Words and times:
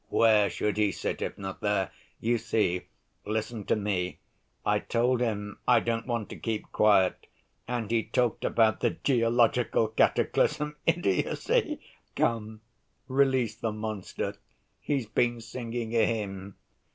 Where 0.09 0.49
should 0.49 0.77
he 0.77 0.91
sit 0.91 1.21
if 1.21 1.37
not 1.37 1.61
there? 1.61 1.91
You 2.19 2.39
see, 2.39 2.87
listen 3.23 3.65
to 3.65 3.75
me. 3.75 4.17
I 4.65 4.79
told 4.79 5.21
him 5.21 5.59
I 5.67 5.79
don't 5.79 6.07
want 6.07 6.27
to 6.29 6.35
keep 6.37 6.71
quiet, 6.71 7.27
and 7.67 7.91
he 7.91 8.01
talked 8.05 8.43
about 8.43 8.79
the 8.79 8.97
geological 9.03 9.89
cataclysm... 9.89 10.75
idiocy! 10.87 11.81
Come, 12.15 12.61
release 13.07 13.55
the 13.55 13.71
monster... 13.71 14.37
he's 14.79 15.05
been 15.05 15.39
singing 15.39 15.93
a 15.95 16.03
hymn. 16.03 16.55